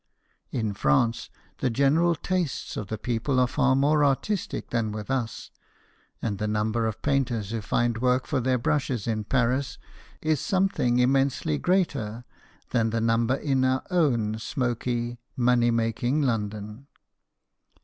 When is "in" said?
0.49-0.73, 9.05-9.25, 13.35-13.63